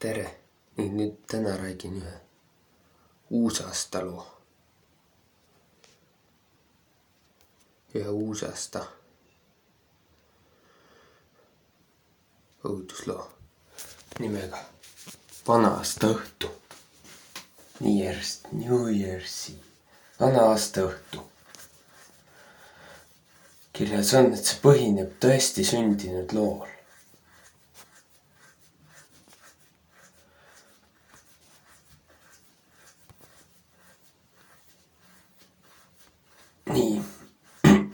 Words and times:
tere 0.00 0.26
ning 0.76 0.94
nüüd 0.96 1.16
täna 1.28 1.56
räägin 1.60 1.98
ühe 2.00 2.14
uusaasta 3.40 4.00
loo. 4.06 4.26
ühe 7.94 8.08
uusaasta 8.08 8.84
õudusloo 12.64 13.26
nimega 14.20 14.64
Vana 15.46 15.74
aasta 15.76 16.06
õhtu. 16.14 16.48
New 17.80 17.94
Year's, 17.96 18.32
New 18.52 18.82
Year'si, 18.92 19.54
vana 20.20 20.44
aasta 20.52 20.84
õhtu. 20.88 21.24
kirjas 23.72 24.12
on, 24.14 24.32
et 24.36 24.44
see 24.44 24.60
põhineb 24.64 25.16
tõesti 25.24 25.64
sündinud 25.64 26.32
lool 26.36 26.79
nii. 36.72 37.02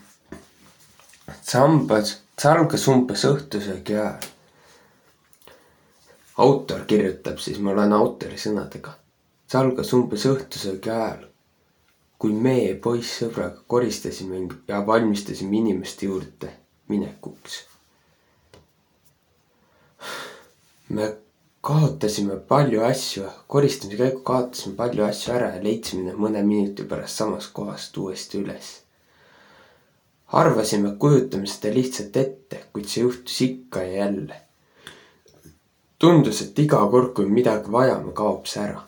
sambas, 1.50 2.16
see 2.38 2.50
algas 2.52 2.86
umbes 2.92 3.24
õhtusöögi 3.28 3.96
ajal. 3.96 4.32
autor 6.44 6.84
kirjutab 6.84 7.38
siis, 7.40 7.58
ma 7.58 7.72
loen 7.76 7.94
autori 7.96 8.38
sõnadega. 8.40 8.92
see 9.48 9.60
algas 9.60 9.92
umbes 9.96 10.26
õhtusöögi 10.28 10.92
ajal, 10.92 11.24
kui 12.18 12.32
meie 12.32 12.74
poissõbraga 12.74 13.62
koristasime 13.66 14.42
ja 14.68 14.82
valmistasime 14.86 15.56
inimeste 15.56 16.06
juurde 16.06 16.52
minekuks. 16.88 17.64
me 20.88 21.14
kaotasime 21.66 22.36
palju 22.48 22.82
asju, 22.86 23.24
koristamise 23.50 23.98
käigu 23.98 24.20
kaotasime 24.28 24.76
palju 24.78 25.02
asju 25.04 25.32
ära 25.34 25.48
ja 25.56 25.62
leidsime 25.62 26.04
need 26.06 26.18
mõne 26.22 26.42
minuti 26.46 26.84
pärast 26.86 27.18
samast 27.18 27.50
kohast 27.56 27.96
uuesti 27.98 28.38
üles. 28.38 28.68
arvasime, 30.42 30.92
kujutame 31.02 31.50
seda 31.50 31.72
lihtsalt 31.74 32.16
ette, 32.22 32.60
kuid 32.72 32.86
see 32.90 33.02
juhtus 33.02 33.40
ikka 33.48 33.82
ja 33.82 34.04
jälle. 34.04 34.40
tundus, 35.98 36.42
et 36.42 36.58
iga 36.58 36.86
kord, 36.90 37.12
kui 37.14 37.26
midagi 37.26 37.72
vajame, 37.72 38.12
kaob 38.12 38.46
see 38.46 38.62
ära. 38.62 38.82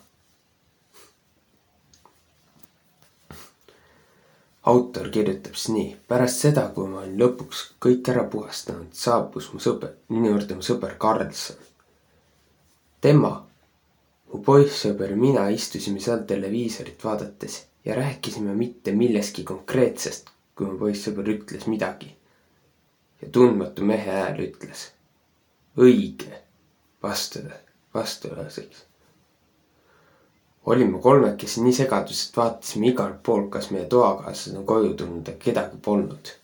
autor 4.63 5.11
kirjutab 5.11 5.57
siis 5.57 5.75
nii, 5.75 5.97
pärast 6.09 6.47
seda, 6.47 6.69
kui 6.75 6.87
ma 6.87 7.03
olin 7.03 7.19
lõpuks 7.25 7.65
kõik 7.83 8.13
ära 8.15 8.29
puhastanud, 8.37 8.93
saabus 8.93 9.51
mu 9.53 9.59
sõber, 9.67 9.97
minu 10.15 10.31
juurde 10.31 10.55
mu 10.61 10.63
sõber 10.63 10.95
Karlsson 11.07 11.68
tema, 13.01 13.33
mu 14.33 14.41
poissõber 14.45 15.13
ja 15.15 15.17
mina 15.17 15.45
istusime 15.55 16.01
seal 16.03 16.25
televiisorit 16.29 17.05
vaadates 17.05 17.59
ja 17.85 17.95
rääkisime 17.97 18.55
mitte 18.55 18.93
millestki 18.93 19.45
konkreetsest, 19.49 20.31
kui 20.57 20.67
mu 20.67 20.79
poissõber 20.81 21.31
ütles 21.37 21.67
midagi. 21.71 22.15
ja 23.23 23.29
tundmatu 23.35 23.83
mehe 23.83 24.11
hääl 24.15 24.37
ütles 24.45 24.83
õige 25.79 26.37
vastu, 27.03 27.41
vastuseks. 27.95 28.85
olime 30.67 31.01
kolmekesi 31.01 31.63
nii 31.63 31.73
segaduses, 31.73 32.29
et 32.29 32.37
vaatasime 32.37 32.89
igalt 32.93 33.23
poolt, 33.23 33.49
kas 33.51 33.71
meie 33.71 33.87
toakaaslased 33.87 34.57
on 34.59 34.67
koju 34.67 34.95
tulnud, 34.95 35.29
aga 35.29 35.39
kedagi 35.45 35.77
polnud. 35.83 36.35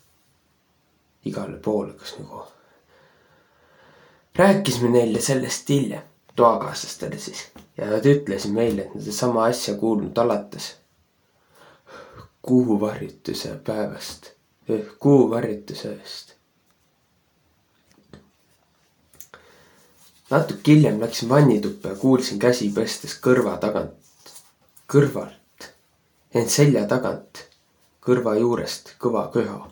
igale 1.24 1.58
poole, 1.58 1.92
kas 1.92 2.16
nagu. 2.18 2.42
rääkisime 4.38 4.88
neile 4.88 5.20
sellest 5.20 5.68
hiljem 5.68 6.13
toakaaslastele 6.36 7.18
siis 7.18 7.48
ja 7.76 7.90
nad 7.90 8.06
ütlesid 8.06 8.52
meile, 8.54 8.86
et 8.86 8.94
nad 8.94 9.06
on 9.06 9.12
sama 9.12 9.44
asja 9.50 9.74
kuulnud 9.78 10.18
alates 10.18 10.74
kuuvarjutuse 12.44 13.56
päevast, 13.64 14.32
kuuvarjutuse 14.98 15.88
ööst. 15.88 16.34
natuke 20.30 20.72
hiljem 20.72 21.00
läksin 21.00 21.28
vannituppa 21.28 21.88
ja 21.88 21.96
kuulsin 21.96 22.38
käsi 22.38 22.70
pestes 22.74 23.14
kõrva 23.26 23.56
tagant, 23.60 23.94
kõrvalt, 24.92 25.68
ent 26.34 26.50
selja 26.50 26.86
tagant, 26.88 27.44
kõrva 28.02 28.34
juurest 28.40 28.96
kõva 28.98 29.28
köha. 29.32 29.70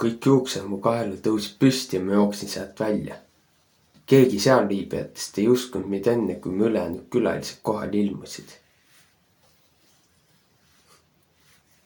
kõik 0.00 0.26
juuksed 0.26 0.64
mu 0.66 0.80
kaelal 0.82 1.20
tõusid 1.22 1.58
püsti 1.58 1.96
ja 1.96 2.04
ma 2.04 2.18
jooksin 2.18 2.48
sealt 2.48 2.80
välja 2.80 3.20
keegi 4.06 4.38
sealviibijatest 4.44 5.38
ei 5.40 5.48
uskunud 5.48 5.88
meid 5.88 6.08
enne, 6.12 6.34
kui 6.44 6.52
me 6.52 6.66
ülejäänud 6.68 7.06
külalised 7.10 7.62
kohale 7.62 7.96
ilmusid. 8.00 8.52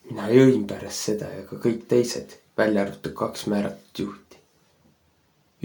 mina 0.08 0.24
jõin 0.32 0.62
pärast 0.66 1.04
seda 1.10 1.26
ja 1.28 1.42
ka 1.46 1.58
kõik 1.60 1.82
teised, 1.88 2.32
välja 2.56 2.82
arvatud 2.82 3.12
kaks 3.14 3.44
määratud 3.52 4.00
juhti. 4.02 4.38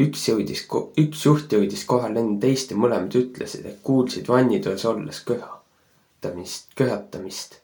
üks 0.06 0.28
jõudis, 0.30 0.66
üks 1.06 1.26
juht 1.26 1.56
jõudis 1.58 1.86
kohale 1.90 2.20
enne 2.20 2.40
teist 2.44 2.72
ja 2.72 2.78
mõlemad 2.78 3.16
ütlesid, 3.18 3.66
et 3.66 3.80
kuulsid 3.84 4.28
vannitoas 4.28 4.86
olles 4.86 5.24
köhatamist, 5.30 6.76
köhatamist. 6.76 7.60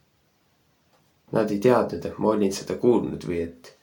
Nad 1.32 1.52
ei 1.52 1.60
teadnud, 1.62 2.06
et 2.06 2.18
ma 2.18 2.32
olin 2.32 2.54
seda 2.54 2.80
kuulnud 2.82 3.28
või 3.28 3.44
et 3.44 3.74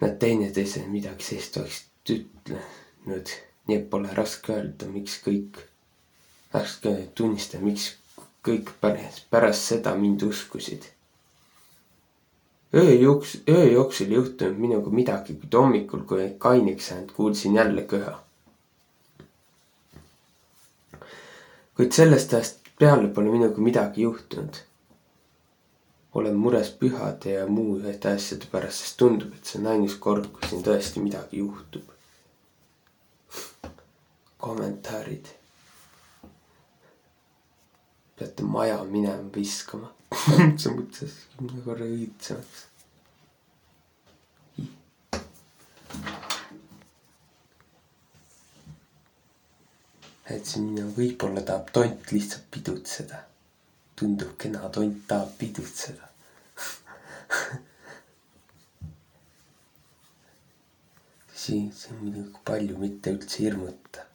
nad 0.00 0.14
teineteisele 0.20 0.86
midagi 0.92 1.24
sellist 1.24 1.56
oleksid 1.58 2.14
ütlenud 2.20 3.34
nii 3.66 3.76
et 3.76 3.86
pole 3.90 4.10
raske 4.14 4.52
öelda, 4.54 4.88
miks 4.90 5.16
kõik, 5.24 5.62
raske 6.54 6.92
tunnistada, 7.18 7.64
miks 7.66 7.94
kõik 8.46 8.70
pärast, 8.80 9.24
pärast 9.30 9.72
seda 9.72 9.94
mind 9.98 10.22
uskusid. 10.22 10.84
öö 12.74 12.92
jooks-, 12.94 13.40
öö 13.48 13.64
jooksul 13.72 14.06
ei 14.06 14.14
juhtunud 14.20 14.58
minuga 14.58 14.90
midagi, 14.90 15.34
kuid 15.40 15.54
hommikul, 15.58 16.04
kui 16.06 16.28
kaineks 16.38 16.90
jäänud, 16.90 17.10
kuulsin 17.16 17.54
jälle 17.54 17.82
köha. 17.82 18.22
kuid 21.76 21.92
sellest 21.92 22.32
ajast 22.32 22.70
peale 22.78 23.08
pole 23.08 23.30
minuga 23.30 23.60
midagi 23.60 24.02
juhtunud. 24.02 24.62
olen 26.14 26.36
mures 26.36 26.70
pühade 26.70 27.32
ja 27.32 27.46
muude 27.46 27.98
asjade 28.14 28.46
pärast, 28.50 28.78
sest 28.78 28.96
tundub, 28.96 29.34
et 29.34 29.44
see 29.44 29.60
on 29.60 29.66
ainus 29.66 29.98
kord, 30.00 30.30
kus 30.32 30.50
siin 30.50 30.62
tõesti 30.64 31.02
midagi 31.02 31.42
juhtub 31.42 31.95
kommentaarid. 34.38 35.26
peate 38.16 38.42
maja 38.42 38.84
minema 38.84 39.32
viskama 39.34 39.92
see 40.62 41.08
kümne 41.36 41.60
korra 41.64 41.84
õitsemaks. 41.96 42.62
et 50.36 50.44
siin 50.52 50.78
võib-olla 50.96 51.42
tahab 51.50 51.68
tont 51.76 52.12
lihtsalt 52.12 52.46
pidutseda. 52.50 53.18
tundub 53.96 54.32
kena, 54.40 54.68
tont 54.72 54.98
tahab 55.08 55.30
pidutseda 55.38 56.04
siin, 61.42 61.72
siin 61.72 61.96
muidugi 62.00 62.38
palju 62.50 62.74
mitte 62.80 63.10
üldse 63.16 63.36
hirmuta 63.44 64.05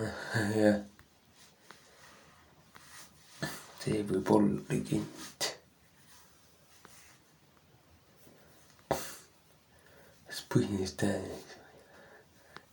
jah. 0.60 0.80
see 3.80 4.02
võib 4.08 4.30
olla 4.36 4.60
legend. 4.70 5.48
kas 8.90 10.40
põhiliselt 10.52 10.96
tähendab, 11.02 11.52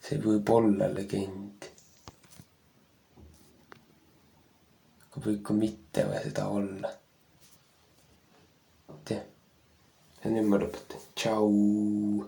see 0.07 0.19
võib 0.23 0.53
olla 0.55 0.87
legend. 0.93 1.67
aga 5.09 5.25
võib 5.27 5.43
ka 5.49 5.57
mitte 5.59 6.07
seda 6.23 6.47
olla. 6.61 6.93
jah, 9.11 9.23
ja 10.23 10.35
nüüd 10.37 10.47
ma 10.53 10.63
lõpetan, 10.63 11.07
tšau. 11.15 12.27